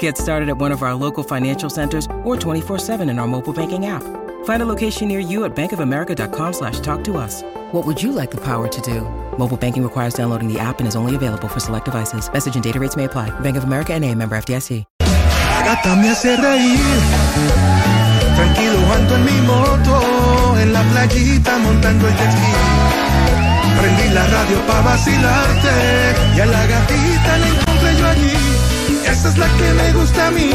Get 0.00 0.18
started 0.18 0.48
at 0.48 0.58
one 0.58 0.72
of 0.72 0.82
our 0.82 0.94
local 0.94 1.22
financial 1.22 1.70
centers 1.70 2.06
or 2.24 2.34
24-7 2.36 3.08
in 3.08 3.20
our 3.20 3.28
mobile 3.28 3.52
banking 3.52 3.86
app. 3.86 4.02
Find 4.44 4.62
a 4.62 4.66
location 4.66 5.06
near 5.06 5.20
you 5.20 5.44
at 5.44 5.54
bankofamerica.com 5.54 6.52
slash 6.52 6.80
talk 6.80 7.04
to 7.04 7.16
us. 7.16 7.42
What 7.70 7.86
would 7.86 8.02
you 8.02 8.10
like 8.10 8.32
the 8.32 8.40
power 8.40 8.66
to 8.66 8.80
do? 8.80 9.02
Mobile 9.38 9.56
banking 9.56 9.84
requires 9.84 10.14
downloading 10.14 10.52
the 10.52 10.58
app 10.58 10.80
and 10.80 10.88
is 10.88 10.96
only 10.96 11.14
available 11.14 11.46
for 11.46 11.60
select 11.60 11.84
devices. 11.84 12.28
Message 12.32 12.56
and 12.56 12.64
data 12.64 12.80
rates 12.80 12.96
may 12.96 13.04
apply. 13.04 13.30
Bank 13.40 13.56
of 13.56 13.62
America 13.62 13.94
and 13.94 14.04
a 14.04 14.12
member 14.12 14.36
FDIC. 14.36 14.84
Gata 14.98 15.96
me 15.96 16.08
hace 16.08 16.36
reír. 16.36 16.78
Tranquilo 18.36 18.78
ando 18.94 19.16
en 19.16 19.24
mi 19.24 19.40
moto, 19.46 20.58
en 20.60 20.72
la 20.72 20.82
playita 20.92 21.58
montando 21.58 22.06
el 22.06 22.14
jet 22.14 22.30
ski. 22.30 22.52
Prendí 23.80 24.14
la 24.14 24.26
radio 24.26 24.58
pa' 24.66 24.80
vacilarte 24.82 25.74
y 26.36 26.40
a 26.40 26.46
la 26.46 26.66
gatita 26.66 27.38
la 27.38 27.46
encontré 27.46 27.56
yo 27.56 27.62
allí. 27.62 27.65
Esa 29.16 29.30
es 29.30 29.38
la 29.38 29.46
que 29.46 29.72
me 29.72 29.92
gusta 29.92 30.26
a 30.26 30.30
mí. 30.30 30.50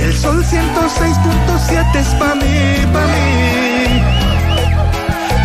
El 0.00 0.16
sol 0.16 0.42
106.7 0.42 1.96
es 1.96 2.08
pa' 2.14 2.34
mí, 2.34 2.86
pa' 2.90 3.06
mí. 3.12 4.00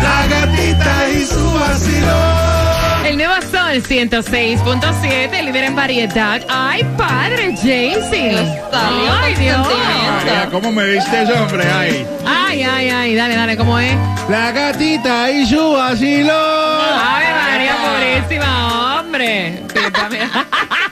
La 0.02 0.26
gatita 0.26 1.08
y 1.10 1.26
su 1.26 1.52
vacilón. 1.52 3.06
El 3.06 3.16
nuevo 3.18 3.34
Sol 3.42 3.82
106.7, 3.82 5.42
líder 5.44 5.64
en 5.64 5.76
variedad. 5.76 6.40
¡Ay, 6.48 6.82
padre, 6.96 7.54
Jaycee! 7.56 8.38
¡Ay, 8.72 9.34
Dios! 9.34 9.68
María, 10.16 10.48
¿cómo 10.50 10.72
me 10.72 10.86
viste 10.86 11.24
ese 11.24 11.32
hombre? 11.34 11.64
¡Ay, 11.70 12.62
ay, 12.62 12.88
ay! 12.88 13.14
Dale, 13.14 13.36
dale, 13.36 13.56
¿cómo 13.58 13.78
es? 13.78 13.94
La 14.30 14.50
gatita 14.50 15.30
y 15.30 15.44
su 15.44 15.72
vacilón. 15.72 16.30
¡Ay, 16.34 17.26
María 17.34 17.76
Purísima, 17.84 19.00
hombre! 19.00 19.62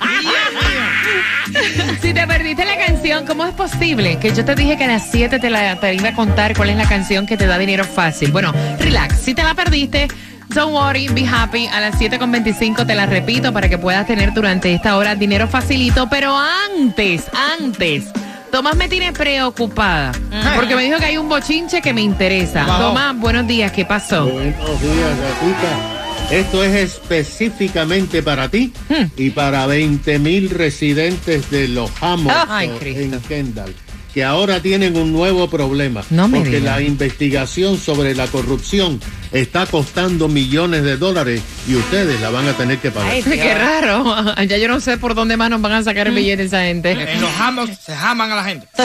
Si 2.00 2.14
te 2.14 2.26
perdiste 2.26 2.64
la 2.64 2.76
canción, 2.76 3.26
¿cómo 3.26 3.44
es 3.44 3.52
posible 3.54 4.18
que 4.18 4.34
yo 4.34 4.44
te 4.44 4.54
dije 4.54 4.76
que 4.76 4.84
a 4.84 4.88
las 4.88 5.10
7 5.10 5.38
te, 5.38 5.50
la, 5.50 5.76
te 5.76 5.94
iba 5.94 6.10
a 6.10 6.14
contar 6.14 6.56
cuál 6.56 6.70
es 6.70 6.76
la 6.76 6.88
canción 6.88 7.26
que 7.26 7.36
te 7.36 7.46
da 7.46 7.58
dinero 7.58 7.84
fácil? 7.84 8.32
Bueno, 8.32 8.52
relax. 8.78 9.20
Si 9.20 9.34
te 9.34 9.42
la 9.42 9.54
perdiste, 9.54 10.08
don't 10.48 10.72
worry, 10.72 11.08
be 11.08 11.26
happy. 11.26 11.66
A 11.66 11.80
las 11.80 11.96
7.25 12.00 12.86
te 12.86 12.94
la 12.94 13.06
repito 13.06 13.52
para 13.52 13.68
que 13.68 13.78
puedas 13.78 14.06
tener 14.06 14.32
durante 14.32 14.72
esta 14.72 14.96
hora 14.96 15.14
dinero 15.14 15.48
facilito. 15.48 16.08
Pero 16.08 16.36
antes, 16.36 17.24
antes. 17.60 18.04
Tomás 18.50 18.74
me 18.74 18.88
tiene 18.88 19.12
preocupada 19.12 20.10
porque 20.56 20.74
me 20.74 20.82
dijo 20.82 20.98
que 20.98 21.04
hay 21.04 21.16
un 21.16 21.28
bochinche 21.28 21.80
que 21.80 21.92
me 21.92 22.00
interesa. 22.00 22.64
Vamos. 22.64 22.88
Tomás, 22.88 23.16
buenos 23.16 23.46
días, 23.46 23.70
¿qué 23.70 23.84
pasó? 23.84 24.26
Buenos 24.26 24.80
días, 24.82 25.16
gatita. 25.20 25.99
Esto 26.30 26.62
es 26.62 26.74
específicamente 26.76 28.22
para 28.22 28.48
ti 28.48 28.72
Hmm. 28.88 29.06
y 29.16 29.30
para 29.30 29.66
20 29.66 30.18
mil 30.20 30.48
residentes 30.50 31.50
de 31.50 31.66
Los 31.68 31.90
Hamos 32.00 32.32
Ay, 32.48 32.68
eh, 32.68 32.76
Cristo. 32.78 33.00
en 33.16 33.20
Kendall, 33.22 33.74
que 34.14 34.22
ahora 34.24 34.60
tienen 34.60 34.96
un 34.96 35.12
nuevo 35.12 35.50
problema. 35.50 36.02
No 36.10 36.28
me 36.28 36.38
porque 36.40 36.60
la 36.60 36.80
investigación 36.82 37.78
sobre 37.78 38.14
la 38.14 38.28
corrupción 38.28 39.00
está 39.32 39.66
costando 39.66 40.28
millones 40.28 40.84
de 40.84 40.96
dólares 40.96 41.42
y 41.68 41.74
ustedes 41.74 42.20
la 42.20 42.30
van 42.30 42.46
a 42.46 42.52
tener 42.52 42.78
que 42.78 42.92
pagar. 42.92 43.12
Qué 43.24 43.54
raro. 43.54 44.14
Ya 44.46 44.56
yo 44.56 44.68
no 44.68 44.78
sé 44.80 44.98
por 44.98 45.14
dónde 45.16 45.36
más 45.36 45.50
nos 45.50 45.60
van 45.60 45.72
a 45.72 45.82
sacar 45.82 46.06
el 46.06 46.14
billete 46.14 46.44
esa 46.44 46.62
gente. 46.62 46.92
En 46.92 47.20
los 47.20 47.30
jamos 47.32 47.70
se 47.84 47.94
jaman 47.94 48.30
a 48.30 48.36
la 48.36 48.44
gente. 48.44 48.68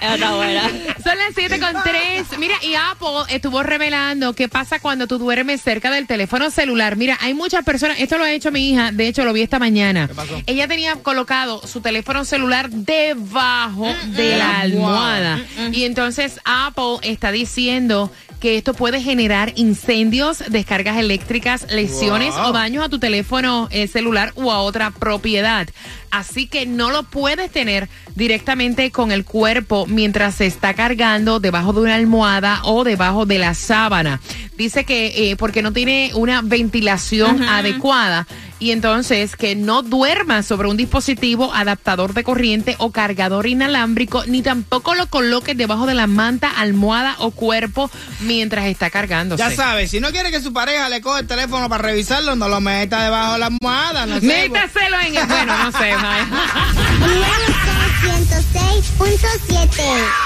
Son 1.08 1.16
las 1.16 1.34
7 1.34 1.58
con 1.58 1.72
3. 1.82 2.38
Mira, 2.38 2.56
y 2.60 2.74
Apple 2.74 3.34
estuvo 3.34 3.62
revelando 3.62 4.34
qué 4.34 4.46
pasa 4.46 4.78
cuando 4.78 5.06
tú 5.06 5.16
duermes 5.16 5.62
cerca 5.62 5.90
del 5.90 6.06
teléfono 6.06 6.50
celular. 6.50 6.96
Mira, 6.96 7.16
hay 7.22 7.32
muchas 7.32 7.64
personas, 7.64 7.98
esto 7.98 8.18
lo 8.18 8.24
ha 8.24 8.32
hecho 8.32 8.50
mi 8.50 8.68
hija, 8.68 8.92
de 8.92 9.08
hecho 9.08 9.24
lo 9.24 9.32
vi 9.32 9.40
esta 9.40 9.58
mañana. 9.58 10.10
Ella 10.44 10.68
tenía 10.68 10.96
colocado 10.96 11.66
su 11.66 11.80
teléfono 11.80 12.26
celular 12.26 12.68
debajo 12.68 13.86
de 14.08 14.36
la 14.36 14.60
almohada. 14.60 15.40
Y 15.72 15.84
entonces 15.84 16.40
Apple 16.44 16.98
está 17.00 17.32
diciendo 17.32 18.12
que 18.38 18.56
esto 18.56 18.74
puede 18.74 19.00
generar 19.00 19.52
incendios, 19.56 20.44
descargas 20.48 20.98
eléctricas, 20.98 21.66
lesiones 21.72 22.34
o 22.34 22.52
daños 22.52 22.84
a 22.84 22.88
tu 22.88 22.98
teléfono 22.98 23.68
eh, 23.70 23.88
celular 23.88 24.32
u 24.36 24.50
a 24.50 24.60
otra 24.60 24.90
propiedad. 24.90 25.66
Así 26.10 26.46
que 26.46 26.66
no 26.66 26.90
lo 26.90 27.02
puedes 27.04 27.50
tener 27.50 27.88
directamente 28.14 28.90
con 28.90 29.12
el 29.12 29.24
cuerpo 29.24 29.86
mientras 29.86 30.36
se 30.36 30.46
está 30.46 30.74
cargando 30.74 31.40
debajo 31.40 31.72
de 31.72 31.80
una 31.80 31.94
almohada 31.94 32.60
o 32.64 32.84
debajo 32.84 33.26
de 33.26 33.38
la 33.38 33.54
sábana. 33.54 34.20
Dice 34.56 34.84
que 34.84 35.30
eh, 35.30 35.36
porque 35.36 35.62
no 35.62 35.72
tiene 35.72 36.10
una 36.14 36.42
ventilación 36.42 37.42
adecuada 37.42 38.26
y 38.60 38.72
entonces 38.72 39.36
que 39.36 39.54
no 39.54 39.82
duermas 39.82 40.46
sobre 40.46 40.68
un 40.68 40.76
dispositivo 40.76 41.54
adaptador 41.54 42.12
de 42.14 42.24
corriente 42.24 42.74
o 42.78 42.90
cargador 42.90 43.46
inalámbrico, 43.46 44.24
ni 44.26 44.42
tampoco 44.42 44.94
lo 44.94 45.06
coloques 45.06 45.56
debajo 45.56 45.86
de 45.86 45.94
la 45.94 46.06
manta, 46.06 46.50
almohada 46.50 47.14
o 47.18 47.30
cuerpo 47.30 47.90
mientras 48.20 48.66
está 48.66 48.90
cargándose. 48.90 49.42
Ya 49.42 49.50
sabes, 49.50 49.90
si 49.90 50.00
no 50.00 50.10
quiere 50.10 50.30
que 50.30 50.40
su 50.40 50.52
pareja 50.52 50.88
le 50.88 51.00
coja 51.00 51.20
el 51.20 51.26
teléfono 51.26 51.68
para 51.68 51.84
revisarlo, 51.84 52.34
no 52.34 52.48
lo 52.48 52.60
meta 52.60 53.04
debajo 53.04 53.34
de 53.34 53.38
la 53.38 53.46
almohada. 53.46 54.06
No 54.06 54.20
sé, 54.20 54.26
Métaselo 54.26 55.00
en 55.06 55.16
el... 55.16 55.26
Bueno, 55.26 55.56
no 55.64 55.72
sé. 55.72 55.92
Nuevo 55.98 57.46
Sol 57.64 57.90
106.7 58.02 59.82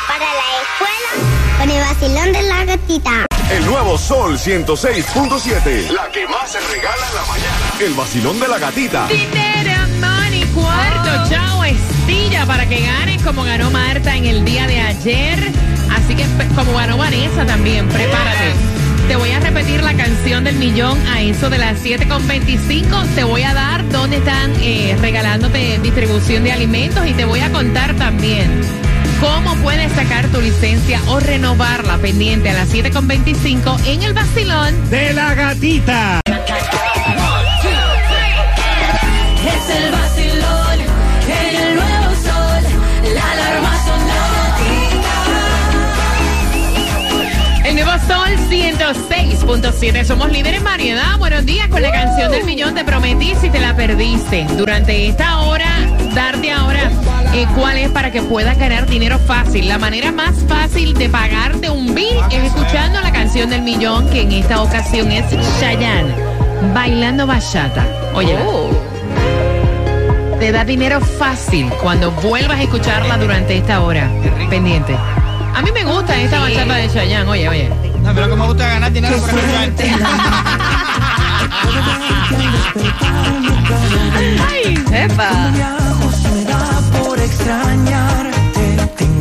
para 0.07 0.27
la 0.27 0.49
escuela 0.61 1.13
con 1.59 1.71
el 1.71 1.81
vacilón 1.81 2.33
de 2.33 2.43
la 2.43 2.65
gatita. 2.67 3.27
El 3.51 3.65
nuevo 3.67 3.97
Sol 3.97 4.37
106.7. 4.39 5.91
La 5.93 6.11
que 6.11 6.27
más 6.29 6.51
se 6.53 6.61
regala 6.61 7.09
en 7.09 7.15
la 7.15 7.23
mañana. 7.25 7.73
El 7.81 7.95
vacilón 7.95 8.39
de 8.39 8.49
la 8.49 8.59
gatita. 8.59 9.07
Dinero, 9.09 9.89
money, 10.01 10.45
cuarto, 10.55 11.31
chao, 11.31 11.65
estilla 11.65 12.45
para 12.45 12.69
que 12.69 12.81
ganes 12.83 13.23
como 13.23 13.43
ganó 13.43 13.71
Marta 13.71 14.15
en 14.15 14.27
el 14.27 14.45
día 14.45 14.67
de 14.67 14.79
ayer. 14.79 15.39
Así 15.97 16.15
que 16.15 16.25
pe- 16.25 16.49
como 16.55 16.75
ganó 16.75 16.99
Vanessa 16.99 17.47
también, 17.47 17.89
prepárate. 17.89 18.53
Te 19.09 19.17
voy 19.17 19.33
a 19.33 19.41
repetir 19.41 19.83
la 19.83 19.95
canción 19.95 20.45
del 20.45 20.55
millón 20.57 20.97
a 21.09 21.21
eso 21.23 21.51
de 21.51 21.59
las 21.59 21.79
7.25. 21.83 23.05
Te 23.15 23.25
voy 23.25 23.43
a 23.43 23.53
dar 23.53 23.82
están 24.13 24.53
eh, 24.61 24.97
regalándote 25.01 25.79
distribución 25.83 26.45
de 26.45 26.53
alimentos 26.53 27.07
y 27.07 27.15
te 27.15 27.25
voy 27.25 27.41
a 27.41 27.51
contar 27.51 27.95
también 27.97 28.61
cómo 29.21 29.55
puedes 29.57 29.91
sacar 29.93 30.27
tu 30.29 30.41
licencia 30.41 31.01
o 31.09 31.21
renovarla 31.21 31.99
pendiente 31.99 32.51
a 32.51 32.55
las 32.55 32.75
7.25 32.75 33.87
en 33.87 34.03
el 34.03 34.13
vacilón 34.13 34.91
De 34.91 35.13
la 35.13 35.35
gatita. 35.35 36.21
Sol 48.13 48.29
106.7. 48.51 50.05
Somos 50.05 50.31
líderes 50.31 50.59
en 50.59 50.65
variedad. 50.65 51.17
Buenos 51.19 51.47
días 51.47 51.67
con 51.69 51.81
la 51.81 51.91
canción 51.91 52.31
del 52.31 52.45
millón. 52.45 52.75
Te 52.75 52.85
prometí 52.85 53.35
si 53.41 53.49
te 53.49 53.59
la 53.59 53.75
perdiste. 53.75 54.47
Durante 54.59 55.09
esta 55.09 55.41
hora, 55.41 55.71
darte 56.15 56.53
ahora 56.53 56.91
eh, 57.33 57.47
cuál 57.57 57.79
es 57.79 57.89
para 57.89 58.13
que 58.13 58.21
puedas 58.21 58.59
ganar 58.59 58.87
dinero 58.87 59.19
fácil. 59.19 59.67
La 59.67 59.79
manera 59.79 60.13
más 60.13 60.35
fácil 60.47 60.93
de 60.93 61.09
pagarte 61.09 61.71
un 61.71 61.95
bill 61.95 62.19
es 62.31 62.45
escuchando 62.45 63.01
la 63.01 63.13
canción 63.13 63.49
del 63.49 63.63
millón, 63.63 64.07
que 64.11 64.21
en 64.21 64.33
esta 64.33 64.61
ocasión 64.61 65.11
es 65.11 65.25
Chayanne, 65.59 66.13
bailando 66.75 67.27
bachata. 67.27 67.87
Oye. 68.15 68.37
Te 70.39 70.53
da 70.53 70.67
dinero 70.67 71.01
fácil 71.01 71.71
cuando 71.81 72.11
vuelvas 72.11 72.59
a 72.59 72.63
escucharla 72.63 73.17
durante 73.17 73.57
esta 73.57 73.81
hora. 73.81 74.11
Pendiente. 74.51 74.95
A 75.55 75.63
mí 75.63 75.71
me 75.73 75.85
gusta 75.85 76.21
esta 76.21 76.41
bachata 76.41 76.75
de 76.75 76.91
Chayanne. 76.91 77.31
Oye, 77.31 77.49
oye. 77.49 77.92
No, 78.03 78.15
pero 78.15 78.37
me 78.37 78.47
gusta 78.47 78.69
ganar 78.69 78.93
dinero 78.93 79.17
por 79.19 79.29
escucharte. 79.29 79.95
Ay, 84.49 84.85
Epa. 84.93 85.31
por 87.03 87.19
extrañarte. 87.19 88.42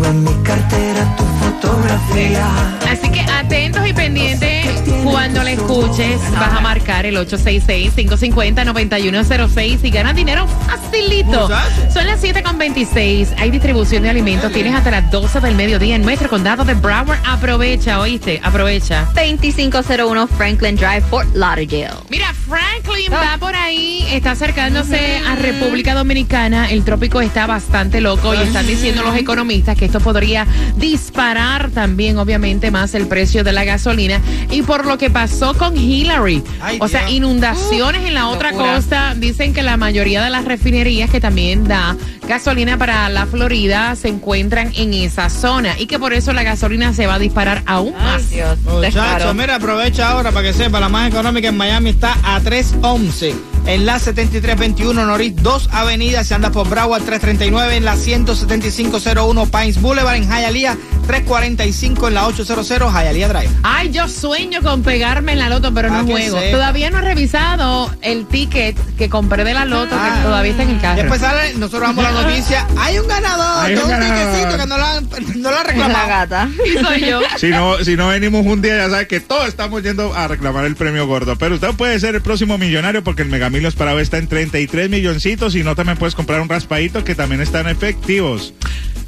Tengo 0.01 0.17
en 0.17 0.23
mi 0.23 0.43
cartera 0.43 1.15
tu 1.15 1.23
foto 1.23 1.51
fotografía. 1.61 2.47
Así 2.89 3.09
que 3.09 3.21
atentos 3.21 3.87
y 3.87 3.93
pendientes 3.93 4.67
cuando 5.03 5.43
le 5.43 5.53
escuches. 5.53 6.19
Vas 6.31 6.53
a 6.53 6.61
marcar 6.61 7.05
el 7.05 7.17
866-550-9106 7.17 9.79
y 9.83 9.89
ganas 9.89 10.15
dinero 10.15 10.47
facilito. 10.47 11.49
Son 11.93 12.05
las 12.05 12.23
7.26. 12.23 13.33
Hay 13.37 13.51
distribución 13.51 14.03
de 14.03 14.09
alimentos. 14.09 14.51
Tienes 14.51 14.75
hasta 14.75 14.91
las 14.91 15.09
12 15.11 15.39
del 15.41 15.55
mediodía 15.55 15.95
en 15.95 16.03
nuestro 16.03 16.29
condado 16.29 16.63
de 16.65 16.75
Broward. 16.75 17.19
Aprovecha, 17.25 17.99
oíste, 17.99 18.39
aprovecha. 18.43 19.05
2501 19.15 20.27
Franklin 20.27 20.75
Drive, 20.75 21.01
Fort 21.01 21.33
Lauderdale. 21.35 21.95
Mira, 22.09 22.33
Franklin 22.33 23.11
va 23.11 23.37
por 23.39 23.55
ahí, 23.55 23.90
está 24.11 24.31
acercándose 24.31 25.21
a 25.27 25.35
República 25.35 25.93
Dominicana. 25.93 26.69
El 26.69 26.83
trópico 26.83 27.21
está 27.21 27.47
bastante 27.47 28.01
loco 28.01 28.33
y 28.33 28.37
están 28.37 28.67
diciendo 28.67 29.03
los 29.03 29.15
economistas 29.15 29.77
que 29.77 29.85
esto 29.85 29.99
podría 29.99 30.45
disparar 30.77 31.71
también, 31.71 32.17
obviamente, 32.17 32.71
más 32.71 32.93
el 32.93 33.07
precio 33.07 33.43
de 33.43 33.53
la 33.53 33.63
gasolina. 33.63 34.19
Y 34.49 34.63
por 34.63 34.85
lo 34.85 34.97
que 34.97 35.09
pasó 35.09 35.53
con 35.53 35.77
Hillary, 35.77 36.43
Ay, 36.61 36.77
o 36.81 36.87
sea, 36.87 37.01
Dios. 37.01 37.13
inundaciones 37.13 38.05
en 38.05 38.13
la 38.13 38.27
otra 38.27 38.51
locura. 38.51 38.75
costa, 38.75 39.15
dicen 39.15 39.53
que 39.53 39.63
la 39.63 39.77
mayoría 39.77 40.23
de 40.23 40.29
las 40.29 40.45
refinerías 40.45 41.09
que 41.09 41.21
también 41.21 41.67
da 41.67 41.95
gasolina 42.27 42.77
para 42.77 43.07
la 43.09 43.25
Florida 43.25 43.95
se 43.95 44.07
encuentran 44.09 44.71
en 44.75 44.93
esa 44.93 45.29
zona 45.29 45.77
y 45.79 45.85
que 45.85 45.99
por 45.99 46.13
eso 46.13 46.33
la 46.33 46.43
gasolina 46.43 46.93
se 46.93 47.07
va 47.07 47.15
a 47.15 47.19
disparar 47.19 47.63
aún 47.65 47.93
más. 47.93 48.23
Ay, 48.29 48.35
Dios, 48.35 48.59
Muchacho, 48.61 49.33
mira, 49.33 49.55
aprovecha 49.55 50.09
ahora 50.09 50.31
para 50.31 50.47
que 50.47 50.53
sepa, 50.53 50.79
la 50.79 50.89
más 50.89 51.09
económica 51.09 51.47
en 51.49 51.57
Miami 51.57 51.91
está 51.91 52.17
a 52.23 52.39
311. 52.39 53.50
En 53.67 53.85
la 53.85 53.99
7321 53.99 55.05
Norris 55.05 55.33
2 55.37 55.69
Avenida, 55.71 56.23
se 56.23 56.33
anda 56.33 56.51
por 56.51 56.67
Broward 56.67 57.03
339 57.03 57.77
en 57.77 57.85
la 57.85 57.95
17501 57.95 59.45
Pines 59.45 59.79
Boulevard 59.81 60.15
en 60.15 60.23
Hialeah 60.27 60.75
345 61.07 62.07
en 62.07 62.13
la 62.13 62.27
800 62.27 62.67
Hialeah 62.69 63.27
Drive. 63.27 63.49
Ay, 63.63 63.91
yo 63.91 64.07
sueño 64.07 64.61
con 64.61 64.81
pegarme 64.83 65.33
en 65.33 65.39
la 65.39 65.49
loto, 65.49 65.73
pero 65.73 65.89
no 65.89 65.99
Ah, 65.99 66.05
que 66.05 66.11
juego. 66.11 66.37
Todavía 66.51 66.89
no 66.89 66.99
he 66.99 67.01
revisado 67.01 67.93
el 68.01 68.25
ticket 68.27 68.77
que 68.97 69.09
compré 69.09 69.43
de 69.43 69.53
la 69.53 69.65
loto, 69.65 69.95
Ah. 69.97 70.15
que 70.17 70.23
todavía 70.23 70.51
está 70.51 70.63
en 70.63 70.69
el 70.71 70.81
carro. 70.81 70.97
Después 71.01 71.21
sale, 71.21 71.53
nosotros 71.55 71.81
vamos 71.81 72.05
a 72.05 72.11
la 72.11 72.21
noticia, 72.23 72.65
hay 72.77 72.97
un 72.99 73.07
ganador, 73.07 73.65
Hay 73.65 73.75
un 73.75 73.81
tiquecito 73.83 74.57
que 74.57 74.67
no 74.67 74.77
lo 74.77 74.85
han, 74.85 75.09
no 75.35 75.49
lo 75.51 75.57
han 75.57 75.63
La 75.63 75.63
reclamado. 75.63 76.07
gata. 76.07 76.49
Soy 76.87 77.01
yo. 77.01 77.19
Si 77.37 77.49
no, 77.49 77.77
si 77.83 77.95
no 77.95 78.07
venimos 78.07 78.45
un 78.45 78.61
día, 78.61 78.77
ya 78.77 78.89
sabe 78.89 79.07
que 79.07 79.19
todos 79.19 79.47
estamos 79.47 79.81
yendo 79.83 80.13
a 80.15 80.27
reclamar 80.27 80.65
el 80.65 80.75
premio 80.75 81.05
gordo. 81.07 81.35
Pero 81.37 81.55
usted 81.55 81.69
puede 81.71 81.99
ser 81.99 82.15
el 82.15 82.21
próximo 82.21 82.57
millonario 82.57 83.03
porque 83.03 83.21
el 83.23 83.29
Megamilios 83.51 83.75
para 83.75 83.93
hoy 83.93 84.01
está 84.01 84.17
en 84.17 84.27
33 84.27 84.89
milloncitos 84.89 85.55
y 85.55 85.63
no 85.63 85.75
también 85.75 85.97
puedes 85.97 86.15
comprar 86.15 86.39
un 86.39 86.47
raspadito 86.47 87.03
que 87.03 87.15
también 87.15 87.41
están 87.41 87.67
efectivos. 87.67 88.53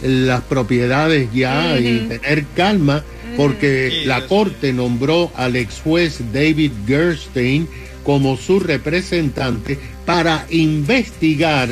las 0.02 0.42
propiedades 0.42 1.30
ya 1.34 1.78
y 1.80 2.08
tener 2.08 2.46
calma 2.56 3.04
porque 3.36 4.04
la 4.06 4.26
corte 4.28 4.72
nombró 4.74 5.32
al 5.36 5.56
ex 5.56 5.82
juez 5.84 6.20
David 6.34 6.72
Gerstein 6.88 7.68
como 8.04 8.38
su 8.38 8.60
representante 8.60 9.78
para 10.06 10.46
investigar, 10.50 11.70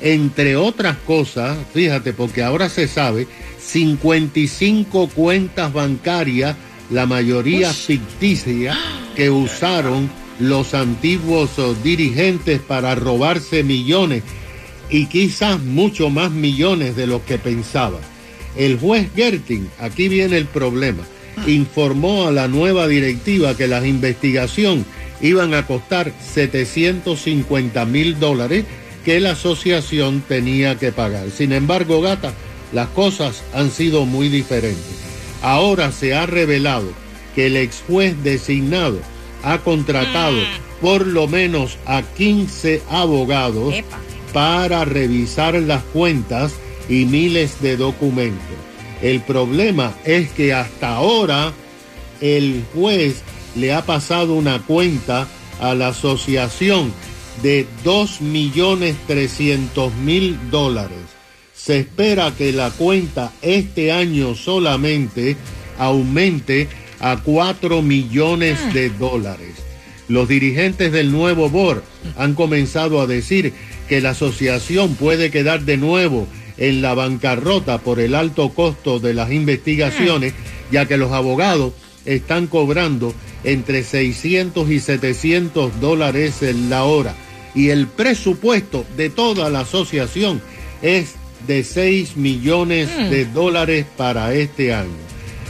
entre 0.00 0.56
otras 0.56 0.96
cosas, 0.98 1.56
fíjate, 1.72 2.12
porque 2.12 2.42
ahora 2.42 2.68
se 2.68 2.88
sabe, 2.88 3.26
55 3.58 5.08
cuentas 5.08 5.72
bancarias, 5.72 6.56
la 6.90 7.06
mayoría 7.06 7.72
ficticias, 7.72 8.76
que 9.14 9.30
usaron 9.30 10.10
los 10.38 10.74
antiguos 10.74 11.58
oh, 11.58 11.74
dirigentes 11.74 12.60
para 12.60 12.94
robarse 12.94 13.62
millones 13.64 14.22
y 14.88 15.06
quizás 15.06 15.60
mucho 15.60 16.10
más 16.10 16.30
millones 16.30 16.96
de 16.96 17.06
los 17.06 17.22
que 17.22 17.38
pensaba. 17.38 17.98
El 18.56 18.78
juez 18.78 19.08
Gerting, 19.14 19.68
aquí 19.78 20.08
viene 20.08 20.36
el 20.36 20.46
problema, 20.46 21.02
informó 21.46 22.26
a 22.26 22.32
la 22.32 22.48
nueva 22.48 22.88
directiva 22.88 23.56
que 23.56 23.68
las 23.68 23.84
investigaciones 23.84 24.84
iban 25.20 25.54
a 25.54 25.66
costar 25.66 26.12
750 26.20 27.84
mil 27.84 28.18
dólares 28.18 28.64
que 29.04 29.20
la 29.20 29.32
asociación 29.32 30.22
tenía 30.26 30.78
que 30.78 30.92
pagar. 30.92 31.30
Sin 31.30 31.52
embargo, 31.52 32.00
gata, 32.00 32.32
las 32.72 32.88
cosas 32.88 33.42
han 33.54 33.70
sido 33.70 34.04
muy 34.04 34.28
diferentes. 34.28 34.96
Ahora 35.42 35.92
se 35.92 36.14
ha 36.14 36.26
revelado 36.26 36.92
que 37.34 37.46
el 37.46 37.56
ex 37.56 37.82
juez 37.86 38.16
designado 38.22 38.98
ha 39.42 39.58
contratado 39.58 40.38
por 40.80 41.06
lo 41.06 41.26
menos 41.26 41.78
a 41.86 42.02
15 42.02 42.82
abogados 42.90 43.74
para 44.32 44.84
revisar 44.84 45.54
las 45.54 45.82
cuentas 45.84 46.52
y 46.88 47.04
miles 47.04 47.60
de 47.60 47.76
documentos. 47.76 48.56
El 49.02 49.20
problema 49.20 49.94
es 50.04 50.30
que 50.30 50.52
hasta 50.52 50.96
ahora 50.96 51.52
el 52.20 52.64
juez 52.74 53.22
le 53.54 53.72
ha 53.72 53.82
pasado 53.82 54.34
una 54.34 54.60
cuenta 54.60 55.28
a 55.60 55.74
la 55.74 55.88
asociación 55.88 56.92
de 57.42 57.66
2 57.84 58.20
millones 58.20 58.96
300 59.06 59.94
mil 59.94 60.38
dólares. 60.50 60.98
Se 61.54 61.80
espera 61.80 62.32
que 62.36 62.52
la 62.52 62.70
cuenta 62.70 63.32
este 63.42 63.92
año 63.92 64.34
solamente 64.34 65.36
aumente 65.78 66.68
a 67.00 67.16
4 67.22 67.82
millones 67.82 68.72
de 68.72 68.90
dólares. 68.90 69.54
Los 70.08 70.28
dirigentes 70.28 70.90
del 70.92 71.12
nuevo 71.12 71.50
BOR 71.50 71.82
han 72.16 72.34
comenzado 72.34 73.00
a 73.00 73.06
decir 73.06 73.52
que 73.88 74.00
la 74.00 74.10
asociación 74.10 74.94
puede 74.94 75.30
quedar 75.30 75.62
de 75.62 75.76
nuevo 75.76 76.26
en 76.56 76.82
la 76.82 76.94
bancarrota 76.94 77.78
por 77.78 78.00
el 78.00 78.14
alto 78.14 78.48
costo 78.50 78.98
de 78.98 79.14
las 79.14 79.30
investigaciones, 79.30 80.34
ya 80.70 80.86
que 80.86 80.96
los 80.96 81.12
abogados 81.12 81.72
están 82.04 82.46
cobrando 82.46 83.14
entre 83.44 83.84
600 83.84 84.70
y 84.70 84.80
700 84.80 85.80
dólares 85.80 86.42
en 86.42 86.70
la 86.70 86.84
hora. 86.84 87.14
Y 87.54 87.70
el 87.70 87.86
presupuesto 87.86 88.84
de 88.96 89.10
toda 89.10 89.50
la 89.50 89.60
asociación 89.60 90.40
es 90.82 91.14
de 91.46 91.64
6 91.64 92.16
millones 92.16 92.88
de 93.10 93.24
dólares 93.26 93.86
para 93.96 94.34
este 94.34 94.74
año. 94.74 94.90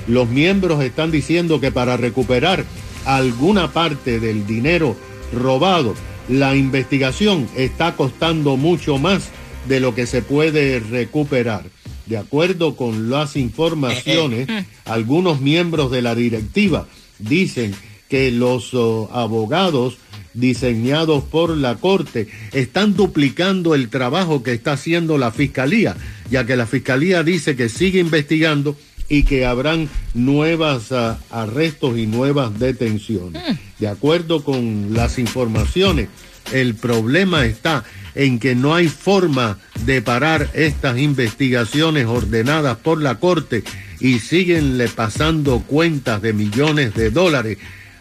Los 0.07 0.29
miembros 0.29 0.83
están 0.83 1.11
diciendo 1.11 1.61
que 1.61 1.71
para 1.71 1.97
recuperar 1.97 2.65
alguna 3.05 3.73
parte 3.73 4.21
del 4.21 4.47
dinero 4.47 4.97
robado, 5.33 5.95
la 6.29 6.57
investigación 6.57 7.49
está 7.57 7.97
costando 7.97 8.57
mucho 8.57 8.99
más 8.99 9.29
de 9.67 9.81
lo 9.81 9.95
que 9.95 10.07
se 10.07 10.23
puede 10.23 10.81
recuperar. 10.81 11.65
De 12.07 12.17
acuerdo 12.17 12.75
con 12.75 13.11
las 13.11 13.37
informaciones, 13.37 14.49
algunos 14.87 15.41
miembros 15.41 15.91
de 15.91 16.01
la 16.01 16.15
directiva 16.15 16.87
dicen 17.19 17.75
que 18.09 18.31
los 18.31 18.73
oh, 18.73 19.11
abogados 19.13 19.99
diseñados 20.39 21.25
por 21.25 21.57
la 21.57 21.77
Corte 21.77 22.29
están 22.53 22.95
duplicando 22.95 23.75
el 23.75 23.89
trabajo 23.89 24.43
que 24.43 24.53
está 24.53 24.73
haciendo 24.73 25.19
la 25.19 25.33
Fiscalía, 25.33 25.97
ya 26.31 26.45
que 26.45 26.57
la 26.57 26.67
Fiscalía 26.67 27.23
dice 27.23 27.57
que 27.57 27.69
sigue 27.69 28.01
investigando 28.01 28.77
y 29.09 29.23
que 29.23 29.47
habrán 29.47 29.89
nuevos 30.15 30.93
arrestos 31.31 31.99
y 31.99 32.07
nuevas 32.07 32.59
detenciones. 32.59 33.43
De 33.79 33.89
acuerdo 33.89 34.45
con 34.45 34.93
las 34.93 35.19
informaciones, 35.19 36.09
el 36.53 36.75
problema 36.75 37.47
está 37.47 37.85
en 38.15 38.39
que 38.39 38.55
no 38.55 38.75
hay 38.75 38.89
forma 38.89 39.59
de 39.85 40.03
parar 40.03 40.51
estas 40.55 40.99
investigaciones 40.99 42.07
ordenadas 42.07 42.77
por 42.79 43.01
la 43.01 43.19
Corte 43.19 43.65
y 44.01 44.19
siguen 44.19 44.79
pasando 44.95 45.61
cuentas 45.61 46.21
de 46.23 46.33
millones 46.33 46.95
de 46.95 47.11
dólares 47.11 47.59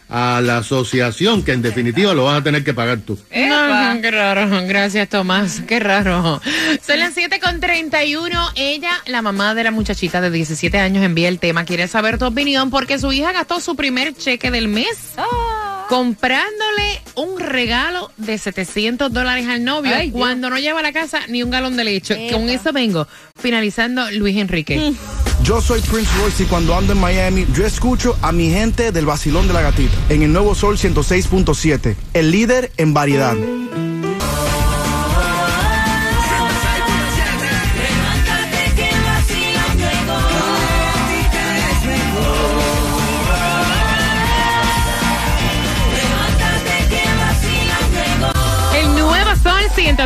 a 0.09 0.41
la 0.41 0.59
asociación, 0.59 1.43
que 1.43 1.51
en 1.51 1.61
definitiva 1.61 2.13
lo 2.13 2.25
vas 2.25 2.39
a 2.39 2.43
tener 2.43 2.63
que 2.63 2.73
pagar 2.73 2.99
tú. 2.99 3.17
No, 3.35 4.01
qué 4.01 4.11
raro. 4.11 4.47
Gracias, 4.67 5.09
Tomás. 5.09 5.61
Qué 5.67 5.79
raro. 5.79 6.41
Son 6.85 6.99
las 6.99 7.13
7 7.13 7.39
con 7.39 7.59
31. 7.59 8.51
Ella, 8.55 8.91
la 9.05 9.21
mamá 9.21 9.53
de 9.55 9.63
la 9.63 9.71
muchachita 9.71 10.21
de 10.21 10.31
17 10.31 10.79
años, 10.79 11.03
envía 11.03 11.27
el 11.27 11.39
tema. 11.39 11.65
Quiere 11.65 11.87
saber 11.87 12.17
tu 12.17 12.25
opinión 12.25 12.69
porque 12.69 12.99
su 12.99 13.11
hija 13.11 13.31
gastó 13.33 13.59
su 13.59 13.75
primer 13.75 14.15
cheque 14.15 14.51
del 14.51 14.67
mes. 14.67 14.97
Comprándole 15.89 17.01
un 17.15 17.39
regalo 17.39 18.11
de 18.17 18.37
700 18.37 19.11
dólares 19.11 19.47
al 19.47 19.63
novio 19.63 19.95
Ay, 19.95 20.11
cuando 20.11 20.49
no 20.49 20.57
lleva 20.57 20.79
a 20.79 20.83
la 20.83 20.91
casa 20.91 21.19
ni 21.29 21.43
un 21.43 21.49
galón 21.49 21.77
de 21.77 21.83
leche. 21.83 22.29
Con 22.31 22.49
eso 22.49 22.73
vengo. 22.73 23.07
Finalizando, 23.39 24.09
Luis 24.11 24.37
Enrique. 24.37 24.93
Yo 25.43 25.61
soy 25.61 25.81
Prince 25.81 26.11
Royce 26.19 26.43
y 26.43 26.45
cuando 26.47 26.75
ando 26.75 26.93
en 26.93 26.99
Miami, 26.99 27.45
yo 27.53 27.65
escucho 27.65 28.17
a 28.21 28.31
mi 28.31 28.49
gente 28.49 28.91
del 28.91 29.05
vacilón 29.05 29.47
de 29.47 29.53
la 29.53 29.61
gatita 29.61 29.93
en 30.09 30.23
el 30.23 30.33
nuevo 30.33 30.55
Sol 30.55 30.77
106.7, 30.77 31.95
el 32.13 32.31
líder 32.31 32.71
en 32.77 32.93
variedad. 32.93 33.35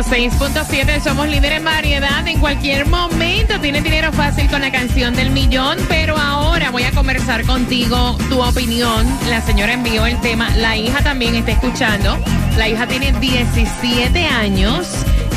Sol 0.02 0.18
106.7, 0.18 1.00
somos 1.02 1.28
líder 1.28 1.52
en 1.52 1.64
variedad. 1.64 2.26
En 2.26 2.38
cualquier 2.40 2.86
momento 2.86 3.60
tienes 3.60 3.84
dinero 3.84 4.12
fácil 4.12 4.48
con 4.50 4.60
la 4.60 4.70
canción 4.72 5.14
del 5.14 5.30
millón, 5.30 5.78
pero 5.88 6.16
ahora 6.18 6.70
voy 6.70 6.82
a 6.84 6.90
conversar 6.92 7.44
contigo 7.44 8.16
tu 8.28 8.42
opinión. 8.42 9.06
La 9.28 9.40
señora 9.40 9.72
envió 9.74 10.04
el 10.06 10.20
tema, 10.20 10.50
la 10.56 10.76
hija 10.76 11.02
también 11.02 11.34
está 11.34 11.52
escuchando. 11.52 12.18
La 12.56 12.68
hija 12.68 12.86
tiene 12.86 13.12
17 13.12 14.26
años. 14.26 14.88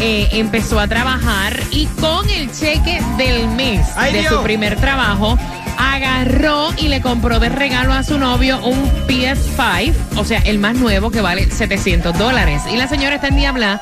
eh, 0.02 0.28
empezó 0.32 0.80
a 0.80 0.88
trabajar 0.88 1.58
y 1.72 1.86
con 1.86 2.30
el 2.30 2.52
cheque 2.52 3.02
del 3.18 3.48
mes 3.50 3.88
¡Ay, 3.96 4.12
de 4.12 4.20
Dios! 4.22 4.34
su 4.34 4.44
primer 4.44 4.76
trabajo 4.76 5.38
agarró 5.78 6.74
y 6.78 6.90
le 6.90 7.02
compró 7.02 7.40
de 7.40 7.48
regalo 7.50 7.94
a 7.94 8.04
su 8.04 8.18
novio 8.18 8.60
un 8.66 8.90
PS5, 9.08 9.94
o 10.18 10.26
sea, 10.26 10.40
el 10.40 10.58
más 10.60 10.76
nuevo 10.76 11.12
que 11.12 11.22
vale 11.22 11.50
700 11.50 12.18
dólares. 12.18 12.64
Y 12.72 12.76
la 12.78 12.88
señora 12.88 13.16
está 13.16 13.28
en 13.30 13.38
diabla 13.38 13.82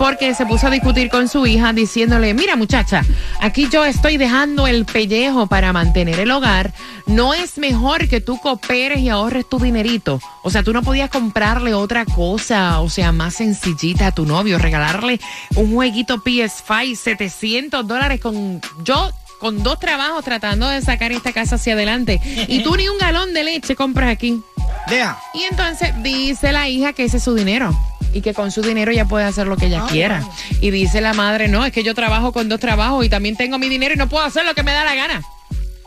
porque 0.00 0.34
se 0.34 0.46
puso 0.46 0.68
a 0.68 0.70
discutir 0.70 1.10
con 1.10 1.28
su 1.28 1.46
hija 1.46 1.74
diciéndole, 1.74 2.32
mira 2.32 2.56
muchacha, 2.56 3.02
aquí 3.38 3.68
yo 3.70 3.84
estoy 3.84 4.16
dejando 4.16 4.66
el 4.66 4.86
pellejo 4.86 5.46
para 5.46 5.74
mantener 5.74 6.18
el 6.20 6.30
hogar. 6.30 6.72
No 7.04 7.34
es 7.34 7.58
mejor 7.58 8.08
que 8.08 8.22
tú 8.22 8.40
cooperes 8.40 9.00
y 9.00 9.10
ahorres 9.10 9.46
tu 9.46 9.58
dinerito. 9.58 10.18
O 10.42 10.48
sea, 10.48 10.62
tú 10.62 10.72
no 10.72 10.82
podías 10.82 11.10
comprarle 11.10 11.74
otra 11.74 12.06
cosa, 12.06 12.80
o 12.80 12.88
sea, 12.88 13.12
más 13.12 13.34
sencillita 13.34 14.06
a 14.06 14.14
tu 14.14 14.24
novio, 14.24 14.56
regalarle 14.56 15.20
un 15.56 15.74
jueguito 15.74 16.24
PS5, 16.24 16.96
700 16.96 17.86
dólares 17.86 18.22
con 18.22 18.62
yo 18.82 19.10
con 19.38 19.62
dos 19.62 19.78
trabajos 19.78 20.24
tratando 20.24 20.66
de 20.66 20.80
sacar 20.80 21.12
esta 21.12 21.34
casa 21.34 21.56
hacia 21.56 21.74
adelante. 21.74 22.18
Y 22.48 22.62
tú 22.62 22.74
ni 22.74 22.88
un 22.88 22.96
galón 22.96 23.34
de 23.34 23.44
leche 23.44 23.76
compras 23.76 24.08
aquí. 24.08 24.40
Deja. 24.88 25.18
Y 25.34 25.42
entonces 25.42 25.92
dice 26.02 26.52
la 26.52 26.70
hija 26.70 26.94
que 26.94 27.04
ese 27.04 27.18
es 27.18 27.22
su 27.22 27.34
dinero. 27.34 27.76
Y 28.12 28.22
que 28.22 28.34
con 28.34 28.50
su 28.50 28.62
dinero 28.62 28.90
ella 28.90 29.04
puede 29.04 29.24
hacer 29.24 29.46
lo 29.46 29.56
que 29.56 29.66
ella 29.66 29.84
quiera. 29.88 30.26
Y 30.60 30.70
dice 30.70 31.00
la 31.00 31.14
madre, 31.14 31.48
no, 31.48 31.64
es 31.64 31.72
que 31.72 31.82
yo 31.82 31.94
trabajo 31.94 32.32
con 32.32 32.48
dos 32.48 32.60
trabajos 32.60 33.04
y 33.04 33.08
también 33.08 33.36
tengo 33.36 33.58
mi 33.58 33.68
dinero 33.68 33.94
y 33.94 33.96
no 33.96 34.08
puedo 34.08 34.24
hacer 34.24 34.44
lo 34.44 34.54
que 34.54 34.62
me 34.62 34.72
da 34.72 34.84
la 34.84 34.94
gana. 34.94 35.22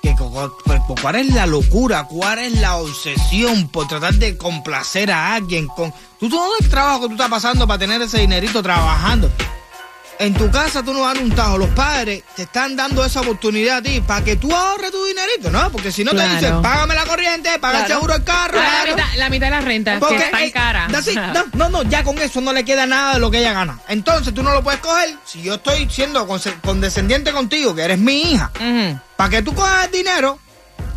que 0.01 0.15
co- 0.15 0.31
co- 0.31 0.95
cuál 1.01 1.15
es 1.15 1.33
la 1.33 1.45
locura, 1.45 2.05
cuál 2.05 2.39
es 2.39 2.59
la 2.59 2.77
obsesión 2.77 3.67
por 3.69 3.87
tratar 3.87 4.13
de 4.15 4.37
complacer 4.37 5.11
a 5.11 5.35
alguien 5.35 5.67
con 5.67 5.93
tú 6.19 6.29
todo 6.29 6.51
el 6.59 6.69
trabajo 6.69 7.01
que 7.01 7.07
tú 7.07 7.13
estás 7.13 7.29
pasando 7.29 7.67
para 7.67 7.79
tener 7.79 8.01
ese 8.01 8.19
dinerito 8.19 8.61
trabajando. 8.63 9.29
En 10.19 10.33
tu 10.33 10.51
casa 10.51 10.83
tú 10.83 10.91
no 10.93 10.99
vas 10.99 11.11
a 11.11 11.13
dar 11.15 11.23
un 11.23 11.31
tajo. 11.31 11.57
Los 11.57 11.69
padres 11.69 12.23
te 12.35 12.43
están 12.43 12.75
dando 12.75 13.05
esa 13.05 13.21
oportunidad 13.21 13.77
a 13.77 13.81
ti 13.81 14.01
para 14.01 14.21
que 14.23 14.35
tú 14.35 14.53
ahorres 14.53 14.91
tu 14.91 15.05
dinerito, 15.05 15.49
¿no? 15.49 15.71
Porque 15.71 15.93
si 15.93 16.03
no 16.03 16.11
te 16.11 16.27
dicen, 16.27 16.61
págame 16.61 16.93
la 16.93 17.05
corriente, 17.05 17.57
paga 17.59 17.79
el 17.79 17.85
Claro. 17.85 17.99
seguro 18.01 18.13
del 18.15 18.23
carro. 18.25 18.59
La 18.59 18.83
mitad, 18.85 19.05
la 19.15 19.29
mitad 19.29 19.47
de 19.47 19.51
la 19.51 19.61
renta, 19.61 19.97
Porque, 19.97 20.17
que 20.17 20.23
es 20.25 20.31
tan 20.31 20.43
eh, 20.43 20.51
cara. 20.51 20.87
it. 20.89 21.15
No, 21.33 21.45
no, 21.53 21.69
no, 21.69 21.83
ya 21.83 22.03
con 22.03 22.17
eso 22.19 22.41
no 22.41 22.51
le 22.51 22.65
queda 22.65 22.85
nada 22.85 23.13
de 23.13 23.19
lo 23.21 23.31
que 23.31 23.39
ella 23.39 23.53
gana. 23.53 23.79
Entonces 23.87 24.33
tú 24.33 24.43
no 24.43 24.51
lo 24.51 24.61
puedes 24.61 24.81
coger. 24.81 25.15
Si 25.25 25.41
yo 25.41 25.53
estoy 25.55 25.89
siendo 25.89 26.27
condescendiente 26.63 27.31
contigo, 27.31 27.73
que 27.73 27.83
eres 27.83 27.97
mi 27.97 28.33
hija, 28.33 28.51
para 29.15 29.29
que 29.29 29.41
tú 29.41 29.53
cojas 29.55 29.85
el 29.85 29.91
dinero, 29.91 30.37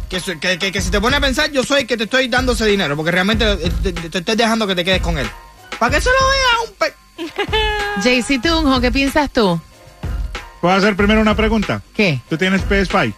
que, 0.08 0.20
que, 0.20 0.58
que, 0.58 0.72
que 0.72 0.80
si 0.80 0.90
te 0.90 1.00
pone 1.00 1.16
a 1.16 1.20
pensar, 1.20 1.48
yo 1.52 1.62
soy 1.62 1.82
el 1.82 1.86
que 1.86 1.96
te 1.96 2.04
estoy 2.04 2.26
dando 2.28 2.52
ese 2.54 2.66
dinero, 2.66 2.96
porque 2.96 3.12
realmente 3.12 3.50
eh, 3.52 3.70
te, 3.82 3.92
te- 3.92 4.10
te 4.10 4.18
estoy 4.18 4.34
dejando 4.36 4.66
que 4.66 4.74
te 4.74 4.84
quedes 4.84 5.00
con 5.00 5.16
él. 5.16 5.30
Para 5.78 5.94
que 5.94 6.00
se 6.02 6.08
lo 6.10 6.28
vea 6.28 6.68
un 6.70 6.74
pe... 6.76 6.94
JC 8.02 8.40
Tunjo, 8.42 8.80
¿qué 8.80 8.90
piensas 8.90 9.30
tú? 9.30 9.60
¿Puedo 10.60 10.74
hacer 10.74 10.96
primero 10.96 11.20
una 11.20 11.36
pregunta? 11.36 11.82
¿Qué? 11.94 12.20
¿Tú 12.28 12.36
tienes 12.36 12.62
PS5? 12.68 13.14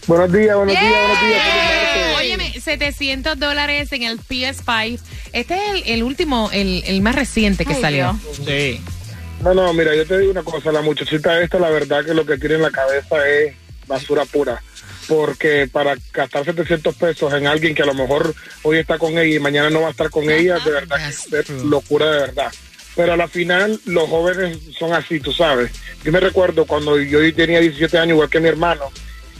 Buenos 0.08 0.32
días, 0.32 0.56
buenos 0.56 0.74
días, 0.74 0.84
buenos 0.84 1.20
días. 1.22 1.42
Óyeme, 2.18 2.60
700 2.60 3.38
dólares 3.38 3.92
en 3.92 4.02
el 4.02 4.18
PS5. 4.20 4.98
Este 5.32 5.54
es 5.54 5.60
el, 5.70 5.84
el 5.86 6.02
último, 6.02 6.50
el, 6.52 6.82
el 6.84 7.00
más 7.00 7.14
reciente 7.14 7.64
que 7.64 7.74
Ay, 7.74 7.80
salió. 7.80 8.18
Sí. 8.44 8.80
No, 9.42 9.54
no, 9.54 9.72
mira, 9.72 9.94
yo 9.94 10.04
te 10.04 10.18
digo 10.18 10.32
una 10.32 10.42
cosa, 10.42 10.72
la 10.72 10.82
muchachita 10.82 11.40
esta, 11.40 11.58
la 11.58 11.70
verdad 11.70 12.04
que 12.04 12.12
lo 12.12 12.26
que 12.26 12.38
tiene 12.38 12.56
en 12.56 12.62
la 12.62 12.70
cabeza 12.70 13.28
es 13.28 13.54
basura 13.86 14.24
pura. 14.24 14.62
Porque 15.06 15.68
para 15.72 15.96
gastar 16.12 16.44
700 16.44 16.94
pesos 16.94 17.32
en 17.32 17.46
alguien 17.46 17.74
que 17.74 17.82
a 17.82 17.86
lo 17.86 17.94
mejor 17.94 18.34
hoy 18.62 18.78
está 18.78 18.98
con 18.98 19.12
ella 19.12 19.36
y 19.36 19.40
mañana 19.40 19.70
no 19.70 19.80
va 19.80 19.88
a 19.88 19.90
estar 19.92 20.10
con 20.10 20.28
ella, 20.30 20.58
de 20.58 20.70
verdad 20.70 20.96
que 20.98 21.38
es 21.38 21.50
locura 21.50 22.10
de 22.10 22.20
verdad. 22.20 22.52
Pero 22.94 23.12
a 23.12 23.16
la 23.16 23.28
final 23.28 23.80
los 23.86 24.08
jóvenes 24.08 24.58
son 24.76 24.92
así, 24.92 25.20
tú 25.20 25.32
sabes. 25.32 25.70
Yo 26.04 26.12
me 26.12 26.20
recuerdo 26.20 26.66
cuando 26.66 26.98
yo 26.98 27.20
tenía 27.34 27.60
17 27.60 27.96
años, 27.96 28.14
igual 28.14 28.28
que 28.28 28.40
mi 28.40 28.48
hermano, 28.48 28.90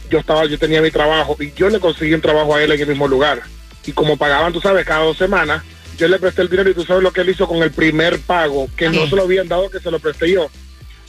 yo 0.08 0.20
estaba, 0.20 0.46
yo 0.46 0.58
tenía 0.58 0.80
mi 0.80 0.90
trabajo 0.90 1.36
y 1.40 1.52
yo 1.52 1.68
le 1.68 1.80
conseguí 1.80 2.14
un 2.14 2.20
trabajo 2.20 2.54
a 2.54 2.62
él 2.62 2.72
en 2.72 2.80
el 2.80 2.86
mismo 2.86 3.08
lugar. 3.08 3.42
Y 3.84 3.92
como 3.92 4.16
pagaban, 4.16 4.52
tú 4.52 4.60
sabes, 4.60 4.86
cada 4.86 5.04
dos 5.04 5.18
semanas, 5.18 5.62
yo 5.98 6.08
le 6.08 6.18
presté 6.18 6.42
el 6.42 6.48
dinero 6.48 6.70
y 6.70 6.74
tú 6.74 6.84
sabes 6.84 7.02
lo 7.02 7.12
que 7.12 7.20
él 7.22 7.28
hizo 7.28 7.46
con 7.46 7.62
el 7.62 7.72
primer 7.72 8.20
pago, 8.20 8.68
que 8.76 8.88
no 8.88 9.06
se 9.06 9.16
lo 9.16 9.22
habían 9.22 9.48
dado, 9.48 9.68
que 9.68 9.80
se 9.80 9.90
lo 9.90 9.98
presté 9.98 10.32
yo, 10.32 10.48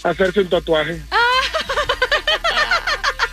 hacerse 0.03 0.41
un 0.41 0.50
tatuaje. 0.50 1.01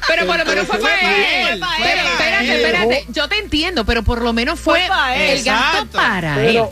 Pero 0.07 0.27
por 0.27 0.39
lo 0.39 0.45
menos 0.45 0.67
fue 0.67 0.79
para 0.79 1.51
él. 1.51 1.61
Pero 1.83 2.01
espérate, 2.01 2.57
espérate. 2.57 3.07
Yo 3.09 3.29
te 3.29 3.39
entiendo, 3.39 3.85
pero 3.85 4.03
por 4.03 4.23
lo 4.23 4.33
menos 4.33 4.61
fue 4.61 4.87
el 5.17 5.43
gasto 5.43 5.87
para 5.87 6.45
él. 6.45 6.53
Pero, 6.53 6.71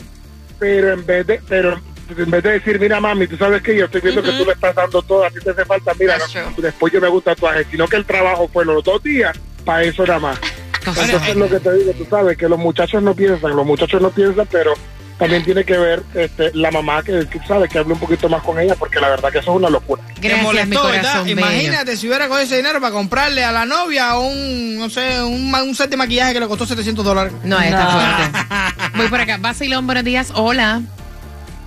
pero 0.59 0.93
en 0.93 1.05
vez 1.05 1.27
de, 1.27 1.41
pero 1.47 1.81
en 2.15 2.31
vez 2.31 2.43
de 2.43 2.51
decir, 2.51 2.79
mira 2.79 2.99
mami, 2.99 3.27
tú 3.27 3.35
sabes 3.37 3.61
que 3.61 3.75
yo 3.75 3.85
estoy 3.85 4.01
viendo 4.01 4.21
que 4.21 4.31
tú 4.33 4.45
le 4.45 4.53
estás 4.53 4.75
dando 4.75 5.01
todo, 5.01 5.25
a 5.25 5.31
ti 5.31 5.39
te 5.43 5.49
hace 5.49 5.65
falta, 5.65 5.91
mira, 5.99 6.17
no, 6.17 6.53
después 6.61 6.93
yo 6.93 7.01
me 7.01 7.07
hago 7.07 7.17
un 7.17 7.23
tatuaje, 7.23 7.65
sino 7.69 7.87
que 7.87 7.97
el 7.97 8.05
trabajo 8.05 8.47
fue 8.53 8.63
los 8.63 8.83
dos 8.83 9.01
días, 9.01 9.37
para 9.65 9.83
eso 9.83 10.05
nada 10.05 10.19
más. 10.19 10.39
Entonces 10.87 11.21
es 11.27 11.35
lo 11.35 11.49
que 11.49 11.59
te 11.59 11.73
digo, 11.73 11.91
tú 11.93 12.05
sabes, 12.09 12.37
que 12.37 12.47
los 12.47 12.59
muchachos 12.59 13.01
no 13.01 13.13
piensan, 13.13 13.55
los 13.55 13.65
muchachos 13.65 14.01
no 14.01 14.09
piensan, 14.09 14.47
pero 14.51 14.73
también 15.17 15.43
tiene 15.43 15.63
que 15.63 15.77
ver 15.77 16.03
este, 16.13 16.51
la 16.53 16.71
mamá 16.71 17.01
que, 17.01 17.27
que 17.27 17.39
sabe 17.47 17.69
que 17.69 17.79
hable 17.79 17.93
un 17.93 17.99
poquito 17.99 18.27
más 18.27 18.43
con 18.43 18.59
ella, 18.59 18.75
porque 18.75 18.99
la 18.99 19.09
verdad 19.09 19.31
que 19.31 19.39
eso 19.39 19.51
es 19.51 19.57
una 19.57 19.69
locura. 19.69 20.01
Te 20.19 20.35
molestó, 20.37 20.87
¿verdad? 20.87 21.25
Imagínate 21.25 21.95
si 21.95 22.07
hubiera 22.07 22.27
con 22.27 22.39
ese 22.39 22.57
dinero 22.57 22.81
para 22.81 22.91
comprarle 22.91 23.43
a 23.43 23.51
la 23.51 23.65
novia 23.65 24.17
un, 24.17 24.77
no 24.77 24.89
sé, 24.89 25.23
un, 25.23 25.75
set 25.75 25.89
de 25.89 25.97
maquillaje 25.97 26.33
que 26.33 26.39
le 26.39 26.47
costó 26.47 26.65
700 26.65 27.05
dólares. 27.05 27.33
No, 27.43 27.59
está 27.59 27.87
fuerte. 27.87 28.93
Voy 28.97 29.07
por 29.07 29.21
acá. 29.21 29.37
Basilón, 29.37 29.85
buenos 29.85 30.03
días. 30.03 30.31
Hola. 30.35 30.81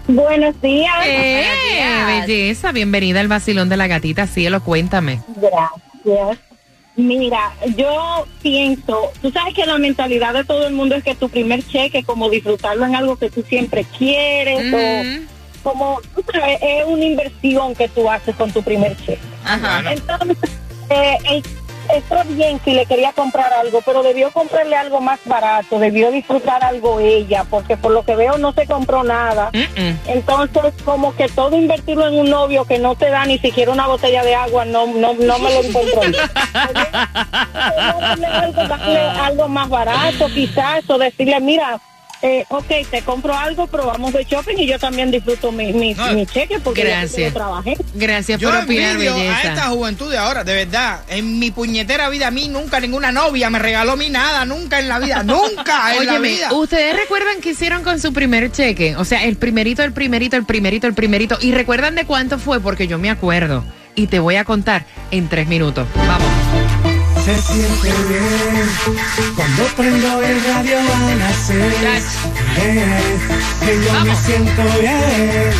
Buenos 0.09 0.61
días. 0.63 0.95
Eh, 1.05 1.47
belleza. 2.07 2.73
Bienvenida 2.73 3.21
al 3.21 3.29
Basilón 3.29 3.69
de 3.69 3.77
la 3.77 3.87
Gatita. 3.87 4.27
Cielo, 4.27 4.63
cuéntame. 4.63 5.21
Gracias. 5.37 6.39
Mira, 6.99 7.53
yo 7.77 8.27
pienso, 8.43 9.13
tú 9.23 9.31
sabes 9.31 9.55
que 9.55 9.65
la 9.65 9.79
mentalidad 9.79 10.35
de 10.35 10.43
todo 10.43 10.67
el 10.67 10.75
mundo 10.75 10.97
es 10.97 11.05
que 11.05 11.15
tu 11.15 11.29
primer 11.29 11.65
cheque, 11.65 12.03
como 12.03 12.29
disfrutarlo 12.29 12.85
en 12.85 12.97
algo 12.97 13.15
que 13.15 13.31
tú 13.31 13.45
siempre 13.49 13.87
quieres, 13.97 14.59
o 14.75 15.71
como, 15.71 16.01
tú 16.17 16.25
sabes, 16.33 16.59
es 16.61 16.85
una 16.87 17.05
inversión 17.05 17.77
que 17.77 17.87
tú 17.89 18.11
haces 18.11 18.35
con 18.35 18.51
tu 18.51 18.65
primer 18.65 18.97
cheque. 18.97 19.21
Entonces, 19.93 20.37
eh, 20.91 21.19
el- 21.31 21.43
está 21.95 22.25
bien 22.25 22.61
si 22.65 22.73
le 22.73 22.87
quería 22.87 23.13
comprar 23.13 23.53
algo, 23.53 23.83
pero 23.85 24.03
debió 24.03 24.31
comprarle 24.31 24.77
algo 24.77 25.01
más 25.01 25.21
barato, 25.25 25.79
debió 25.79 26.11
disfrutar 26.11 26.65
algo 26.65 27.01
ella, 27.01 27.45
porque 27.49 27.77
por 27.77 27.93
lo 27.93 28.05
que 28.05 28.17
veo 28.17 28.39
no 28.39 28.53
se 28.53 28.67
compró 28.67 29.05
nada. 29.05 29.51
Entonces, 30.07 30.75
como 30.85 31.15
que 31.15 31.29
todo 31.29 31.57
invertirlo 31.57 32.07
en 32.09 32.15
un 32.19 32.31
novio 32.31 32.65
que 32.65 32.79
no 32.79 32.95
te 32.95 33.11
da 33.11 33.25
ni 33.27 33.39
siquiera 33.39 33.73
una 33.73 33.87
botella 33.87 34.23
de 34.23 34.35
agua, 34.35 34.65
no 34.65 34.87
no, 34.87 35.15
no 35.15 35.39
me 35.39 35.55
lo. 35.55 35.63
Darle 38.09 38.27
algo, 38.27 38.63
algo 39.23 39.49
más 39.49 39.69
barato, 39.69 40.27
quizás, 40.35 40.89
o 40.89 40.99
decirle, 40.99 41.41
mira, 41.41 41.81
eh, 42.23 42.45
ok, 42.49 42.67
te 42.91 43.03
compro 43.03 43.35
algo, 43.37 43.67
pero 43.69 43.87
vamos 43.87 44.13
de 44.13 44.25
shopping 44.25 44.57
y 44.59 44.67
yo 44.67 44.79
también 44.79 45.11
disfruto 45.11 45.53
mi, 45.53 45.73
mi, 45.73 45.95
mi 46.15 46.27
cheque 46.27 46.59
porque 46.59 46.83
yo 46.83 46.89
Gracias. 46.89 47.33
trabajé. 47.35 47.77
Gracias 47.95 48.41
Yo 48.41 48.51
por 48.51 48.59
opinar, 48.65 48.93
envidio 48.93 49.13
a 49.13 49.17
belleza. 49.17 49.43
esta 49.49 49.69
juventud 49.69 50.11
de 50.11 50.19
ahora, 50.19 50.45
de 50.45 50.55
verdad. 50.55 51.01
En 51.09 51.39
mi 51.39 51.51
puñetera 51.51 52.09
vida, 52.09 52.27
a 52.29 52.31
mí 52.31 52.49
nunca 52.49 52.81
ninguna 52.81 53.13
novia 53.13 53.51
me 53.51 53.59
regaló 53.59 53.93
a 53.93 53.97
mí 53.97 54.09
nada, 54.11 54.45
nunca 54.45 54.79
en 54.81 54.89
la 54.89 54.99
vida, 54.99 55.23
nunca 55.25 55.95
en 55.97 56.07
la 56.07 56.13
Óyeme, 56.15 56.29
vida. 56.29 56.53
¿ustedes 56.53 56.97
recuerdan 56.97 57.41
qué 57.41 57.51
hicieron 57.51 57.83
con 57.85 58.01
su 58.01 58.13
primer 58.13 58.51
cheque? 58.51 58.97
O 58.97 59.05
sea, 59.05 59.25
el 59.25 59.37
primerito, 59.37 59.83
el 59.85 59.93
primerito, 59.93 60.37
el 60.37 60.45
primerito, 60.45 60.87
el 60.87 60.95
primerito. 60.95 61.39
¿Y 61.41 61.53
recuerdan 61.53 61.95
de 61.95 62.05
cuánto 62.05 62.39
fue? 62.39 62.61
Porque 62.61 62.89
yo 62.89 62.99
me 62.99 63.11
acuerdo. 63.11 63.65
Y 63.95 64.07
te 64.09 64.19
voy 64.19 64.37
a 64.37 64.45
contar 64.45 64.87
en 65.11 65.29
tres 65.29 65.47
minutos. 65.49 65.87
Vamos. 65.97 66.58
Se 67.29 67.43
siente 67.43 67.93
bien 68.09 69.35
cuando 69.37 69.65
prendo 69.77 70.23
el 70.23 70.43
radio 70.45 70.79
a 70.79 71.15
nacer. 71.17 71.75
que 73.61 73.85
yo 73.85 74.01
me 74.03 74.17
siento 74.17 74.63
bien. 74.81 75.53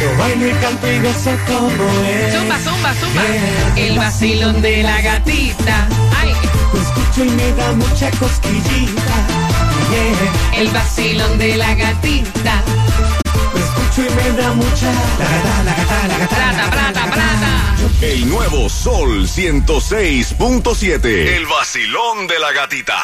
Yo 0.00 0.16
bailo 0.16 0.48
y 0.48 0.52
canto 0.52 0.90
y 0.90 1.00
gozo 1.00 1.36
como 1.46 1.84
es. 2.08 2.34
Zumba, 2.34 2.58
zumba, 2.60 2.94
zumba. 2.94 3.22
El 3.76 3.98
vacilón 3.98 4.62
de 4.62 4.82
la 4.84 5.02
gatita. 5.02 5.86
Ay. 6.18 6.32
Lo 6.72 6.80
escucho 6.80 7.24
y 7.26 7.30
me 7.30 7.52
da 7.56 7.72
mucha 7.72 8.10
cosquillita. 8.12 9.16
Yeah. 9.90 10.62
El 10.62 10.68
vacilón 10.70 11.36
de 11.36 11.56
la 11.58 11.74
gatita. 11.74 12.62
Lo 13.52 13.58
escucho 13.58 14.02
y 14.02 14.14
me 14.14 14.36
da 14.36 14.52
mucha. 14.52 14.92
La 15.18 15.24
gata, 15.24 15.62
la 15.64 15.74
gata, 15.74 16.08
la 16.08 16.18
gata. 16.18 16.36
Plata, 16.36 16.70
plata, 16.70 17.10
plata. 17.10 17.76
El 18.00 18.28
nuevo 18.28 18.68
Sol 18.68 19.26
106.7. 19.28 21.04
El 21.04 21.46
vacilón 21.46 22.26
de 22.26 22.38
la 22.38 22.52
gatita. 22.52 22.98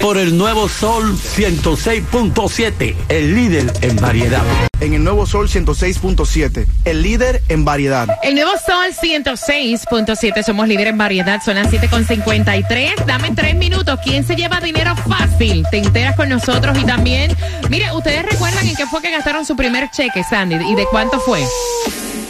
Por 0.07 0.17
el 0.17 0.37
nuevo 0.37 0.69
Sol 0.69 1.17
106.7, 1.17 2.95
el 3.09 3.35
líder 3.35 3.73
en 3.81 3.97
variedad. 3.97 4.41
En 4.79 4.93
el 4.93 5.03
nuevo 5.03 5.25
Sol 5.25 5.49
106.7, 5.49 6.65
el 6.85 7.01
líder 7.01 7.43
en 7.49 7.65
variedad. 7.65 8.07
El 8.23 8.35
nuevo 8.35 8.51
Sol 8.51 8.93
106.7, 8.93 10.43
somos 10.45 10.69
líder 10.69 10.87
en 10.87 10.97
variedad, 10.97 11.41
son 11.43 11.55
las 11.55 11.69
7.53. 11.69 13.03
Dame 13.05 13.31
tres 13.35 13.55
minutos. 13.55 13.99
¿Quién 14.01 14.25
se 14.25 14.37
lleva 14.37 14.61
dinero 14.61 14.95
fácil? 14.95 15.65
Te 15.69 15.79
enteras 15.79 16.15
con 16.15 16.29
nosotros 16.29 16.77
y 16.79 16.85
también, 16.85 17.35
mire, 17.69 17.91
¿ustedes 17.91 18.23
recuerdan 18.23 18.65
en 18.65 18.77
qué 18.77 18.85
fue 18.85 19.01
que 19.01 19.11
gastaron 19.11 19.45
su 19.45 19.57
primer 19.57 19.91
cheque, 19.91 20.23
Sandy? 20.23 20.55
¿Y 20.55 20.75
de 20.75 20.85
cuánto 20.85 21.19
fue? 21.19 21.43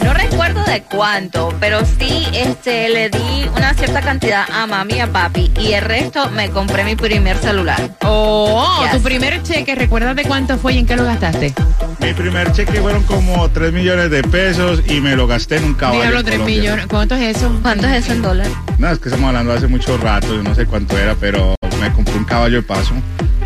No 0.04 0.14
recuerdo 0.14 0.62
de 0.64 0.82
cuánto, 0.82 1.54
pero 1.60 1.80
sí 1.84 2.26
este, 2.32 2.88
le 2.88 3.10
di 3.10 3.46
una 3.56 3.74
cierta 3.74 4.00
cantidad 4.00 4.44
a 4.52 4.66
mami 4.66 4.94
y 4.94 5.00
a 5.00 5.06
papi 5.12 5.50
y 5.60 5.72
el 5.72 5.82
resto 5.84 6.30
me 6.30 6.50
compré 6.50 6.84
mi 6.84 6.96
primer 6.96 7.36
celular. 7.38 7.90
Oh, 8.04 8.80
Yes. 8.82 8.92
tu 8.92 9.02
primer 9.02 9.42
cheque, 9.42 9.74
¿recuerdas 9.74 10.16
de 10.16 10.24
cuánto 10.24 10.56
fue 10.58 10.74
y 10.74 10.78
en 10.78 10.86
qué 10.86 10.96
lo 10.96 11.04
gastaste? 11.04 11.52
Mi 12.00 12.12
primer 12.14 12.52
cheque 12.52 12.80
fueron 12.80 13.02
como 13.04 13.48
3 13.50 13.72
millones 13.72 14.10
de 14.10 14.22
pesos 14.22 14.82
y 14.86 15.00
me 15.00 15.16
lo 15.16 15.26
gasté 15.26 15.56
en 15.56 15.64
un 15.64 15.74
caballo. 15.74 16.00
Diablo, 16.00 16.20
en 16.20 16.24
3 16.26 16.38
Colombia. 16.38 16.60
millones. 16.60 16.86
¿Cuánto 16.86 17.14
es 17.16 17.36
eso? 17.36 17.58
¿Cuánto 17.62 17.86
es 17.88 18.04
eso 18.04 18.12
en 18.12 18.22
dólares? 18.22 18.52
No, 18.78 18.90
es 18.90 18.98
que 18.98 19.08
estamos 19.08 19.28
hablando 19.28 19.52
hace 19.52 19.66
mucho 19.66 19.96
rato, 19.98 20.28
yo 20.34 20.42
no 20.42 20.54
sé 20.54 20.66
cuánto 20.66 20.96
era, 20.96 21.14
pero 21.16 21.54
me 21.80 21.92
compré 21.92 22.14
un 22.14 22.24
caballo 22.24 22.56
de 22.56 22.62
paso. 22.62 22.94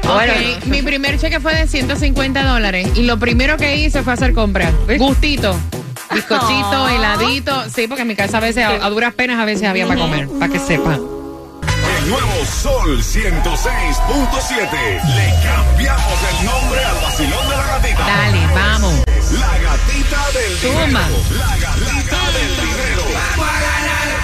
Ok, 0.05 0.67
mi 0.67 0.83
primer 0.83 1.19
cheque 1.19 1.41
fue 1.41 1.55
de 1.55 1.67
150 1.67 2.43
dólares 2.45 2.89
y 2.95 3.03
lo 3.05 3.19
primero 3.19 3.57
que 3.57 3.77
hice 3.77 4.03
fue 4.03 4.13
hacer 4.13 4.33
compras. 4.35 4.73
Gustito, 4.99 5.57
bizcochito, 6.15 6.89
heladito. 6.89 7.65
Sí, 7.75 7.87
porque 7.89 8.03
en 8.03 8.09
mi 8.09 8.17
casa 8.17 8.39
a 8.39 8.41
veces, 8.41 8.65
a, 8.65 8.71
a 8.85 8.91
duras 8.91 9.15
penas, 9.15 9.39
a 9.41 9.45
veces 9.45 9.69
había 9.69 9.87
para 9.87 10.01
comer, 10.01 10.29
para 10.39 10.53
que 10.53 10.59
sepa. 10.59 10.95
El 10.95 12.09
nuevo 12.11 12.33
Sol 12.63 12.99
106.7. 12.99 15.03
Le 15.15 15.35
cambiamos 15.43 16.19
el 16.31 16.37
nombre 16.47 16.85
al 16.85 16.95
vacilón 16.97 17.49
de 17.49 17.57
la 17.57 17.67
gatita. 17.67 18.05
Dale, 18.07 18.47
vamos. 18.55 18.95
La 19.39 19.59
gatita 19.59 20.31
del 20.33 20.59
Toma. 20.61 21.09
dinero. 21.09 21.17
La 21.39 21.57
gatita 21.57 22.21
del 22.33 22.57
dinero. 22.57 23.03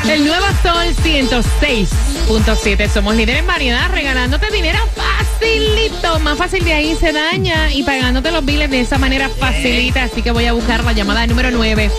El 0.07 0.25
nuevo 0.25 0.47
Sol 0.63 0.87
106.7. 1.03 2.89
Somos 2.89 3.15
líderes 3.15 3.41
en 3.41 3.47
variedad, 3.47 3.91
regalándote 3.91 4.51
dinero 4.51 4.79
facilito. 4.95 6.19
Más 6.21 6.39
fácil 6.39 6.65
de 6.65 6.73
ahí 6.73 6.97
se 6.97 7.13
daña 7.13 7.71
y 7.73 7.83
pagándote 7.83 8.31
los 8.31 8.43
biles 8.45 8.71
de 8.71 8.81
esa 8.81 8.97
manera 8.99 9.29
facilita. 9.29 10.05
Así 10.05 10.23
que 10.23 10.31
voy 10.31 10.47
a 10.47 10.53
buscar 10.53 10.85
la 10.85 10.93
llamada 10.93 11.27
número 11.27 11.51
9. 11.51 11.91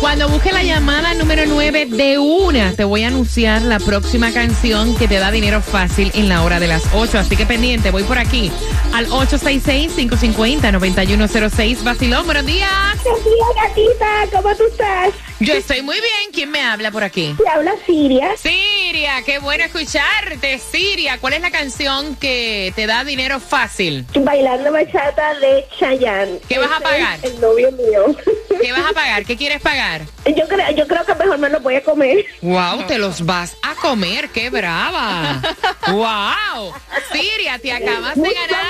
Cuando 0.00 0.28
busque 0.28 0.52
la 0.52 0.62
llamada 0.62 1.14
número 1.14 1.44
9 1.46 1.86
de 1.86 2.18
una, 2.18 2.72
te 2.72 2.84
voy 2.84 3.04
a 3.04 3.08
anunciar 3.08 3.62
la 3.62 3.80
próxima 3.80 4.32
canción 4.32 4.94
que 4.96 5.08
te 5.08 5.18
da 5.18 5.30
dinero 5.30 5.62
fácil 5.62 6.10
en 6.14 6.28
la 6.28 6.42
hora 6.44 6.60
de 6.60 6.66
las 6.68 6.82
8. 6.92 7.18
Así 7.18 7.36
que 7.36 7.46
pendiente, 7.46 7.90
voy 7.90 8.02
por 8.04 8.18
aquí 8.18 8.52
al 8.92 9.08
866-550-9106. 9.08 11.82
Vacilón, 11.82 12.26
buenos 12.26 12.44
días. 12.46 12.70
Buenos 13.02 13.24
días, 13.24 13.48
gatita, 13.56 14.26
¿cómo 14.32 14.54
tú 14.54 14.62
estás? 14.70 15.10
Yo 15.38 15.52
estoy 15.54 15.82
muy 15.82 15.96
bien. 15.96 16.32
¿Quién 16.32 16.50
me 16.50 16.62
habla 16.62 16.90
por 16.90 17.04
aquí? 17.04 17.34
Te 17.36 17.48
habla 17.48 17.72
Siria. 17.84 18.36
Siria, 18.36 19.22
qué 19.24 19.38
bueno 19.38 19.64
escucharte. 19.64 20.58
Siria, 20.58 21.18
¿cuál 21.18 21.34
es 21.34 21.42
la 21.42 21.50
canción 21.50 22.16
que 22.16 22.72
te 22.74 22.86
da 22.86 23.04
dinero 23.04 23.38
fácil? 23.38 24.06
Bailando 24.14 24.72
bachata 24.72 25.34
de 25.34 25.66
Chayanne. 25.78 26.40
¿Qué 26.48 26.58
vas 26.58 26.70
a 26.72 26.80
pagar? 26.80 27.18
El 27.22 27.40
novio 27.40 27.70
mío. 27.72 28.16
¿Qué 28.60 28.72
vas 28.72 28.90
a 28.90 28.94
pagar? 28.94 29.26
¿Qué 29.26 29.36
quieres 29.36 29.60
pagar? 29.60 30.02
Yo 30.24 30.48
creo, 30.48 30.70
yo 30.70 30.86
creo 30.86 31.04
que 31.04 31.14
mejor 31.14 31.38
me 31.38 31.50
lo 31.50 31.60
voy 31.60 31.76
a 31.76 31.82
comer. 31.82 32.24
Wow, 32.40 32.86
te 32.86 32.98
los 32.98 33.24
vas 33.24 33.56
a 33.62 33.74
comer, 33.74 34.30
qué 34.30 34.50
brava. 34.50 35.42
Wow. 35.86 36.74
Siria, 37.12 37.60
te 37.60 37.70
acabas 37.70 38.16
de 38.16 38.34
ganar 38.34 38.64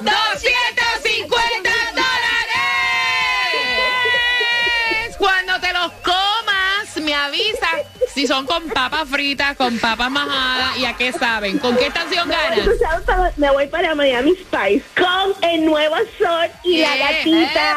250 0.00 1.69
si 8.14 8.26
son 8.26 8.46
con 8.46 8.68
papas 8.68 9.08
fritas, 9.08 9.56
con 9.56 9.78
papas 9.78 10.10
majadas 10.10 10.76
y 10.78 10.84
a 10.84 10.94
qué 10.94 11.12
saben. 11.12 11.58
¿Con 11.58 11.76
qué 11.76 11.86
estación 11.86 12.28
ganas? 12.28 12.68
Me 13.36 13.50
voy 13.50 13.66
para 13.68 13.94
Miami 13.94 14.32
Spice 14.32 14.84
con 14.96 15.34
el 15.42 15.64
nuevo 15.64 15.96
sol 16.18 16.48
y 16.64 16.78
la 16.82 16.96
gatita. 16.96 17.76